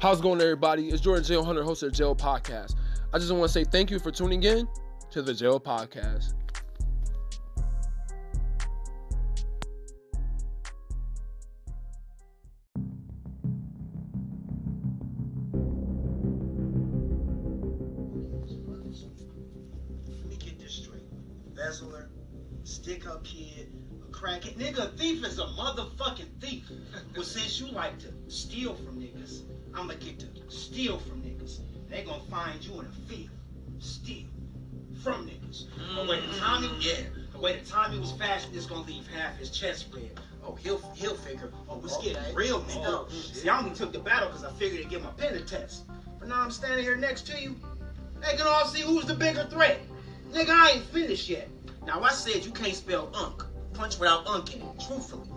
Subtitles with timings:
[0.00, 0.90] How's it going, everybody?
[0.90, 2.76] It's Jordan Jail Hunter, host of the Jail Podcast.
[3.12, 4.68] I just want to say thank you for tuning in
[5.10, 6.34] to the Jail Podcast.
[21.48, 22.08] Embezzler,
[22.62, 24.56] stick up kid, a crackhead.
[24.56, 26.70] Nigga, a thief is a motherfucking thief.
[27.16, 29.42] Well, since you like to steal from niggas,
[29.74, 31.60] I'ma get to steal from niggas.
[31.88, 33.30] They gonna find you in a field.
[33.78, 34.26] Steal
[35.02, 35.66] from niggas.
[35.94, 36.96] But wait, the he, yeah,
[37.32, 40.20] the way the he was fashioned, it's gonna leave half his chest spread.
[40.44, 42.34] Oh, he'll he'll figure, oh, it's getting Okay.
[42.34, 42.84] real, nigga.
[42.86, 45.40] Oh, See, I only took the battle because I figured to get my pen a
[45.40, 45.84] test.
[46.18, 47.56] But now I'm standing here next to you.
[48.20, 49.80] They can all see who's the bigger threat.
[50.32, 51.48] Nigga, I ain't finished yet.
[51.86, 53.44] Now I said you can't spell unk.
[53.72, 54.80] Punch without unk in it.
[54.86, 55.28] Truthfully.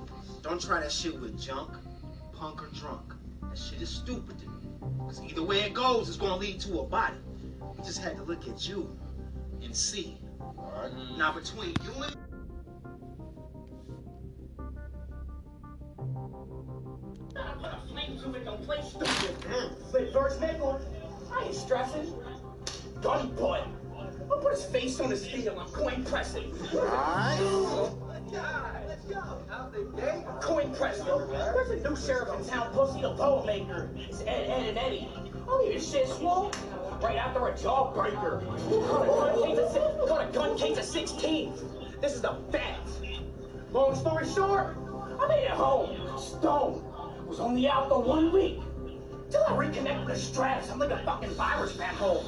[0.41, 1.69] Don't try that shit with junk,
[2.33, 3.13] punk, or drunk.
[3.51, 4.69] That shit is stupid to me.
[4.99, 7.17] Cause either way it goes, it's gonna lead to a body.
[7.77, 8.97] We just had to look at you
[9.61, 10.17] and see.
[10.39, 11.17] Mm-hmm.
[11.17, 12.15] Now between you and
[17.91, 19.35] Flamethrower don't play stupid.
[19.91, 20.81] But first nigga,
[21.33, 22.13] I ain't stressing.
[23.01, 23.67] Gun butt.
[24.31, 25.59] I'll put his face on his steel.
[25.59, 26.53] I'm coin pressing.
[30.41, 31.05] Coin pressing.
[31.05, 33.89] There's a new sheriff in town, Pussy the Bow Maker.
[33.95, 35.09] It's Ed, Ed, and Eddie.
[35.15, 36.51] I don't even shit small.
[37.01, 38.43] Right after a jawbreaker.
[38.87, 41.53] Got a gun case of, a gun case 16.
[41.99, 43.01] This is the facts.
[43.71, 44.75] Long story short,
[45.19, 45.97] I made it home.
[46.17, 46.83] Stone.
[47.27, 48.59] Was only out for one week.
[49.29, 50.69] Till I reconnect with the straps.
[50.69, 52.25] I'm like a fucking virus back home.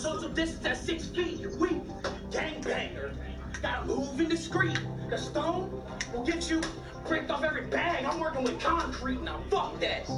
[0.00, 1.38] Social distance at six feet.
[1.40, 1.82] You're weak.
[2.30, 3.12] Gangbanger.
[3.60, 4.78] Gotta move in discreet.
[5.10, 6.62] The stone will get you
[7.06, 8.04] bricked off every bag.
[8.04, 9.40] I'm working with concrete now.
[9.50, 10.08] Fuck that.